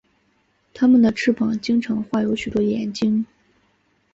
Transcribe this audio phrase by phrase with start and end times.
[0.73, 3.23] 他们的翅膀经常画有很多眼睛。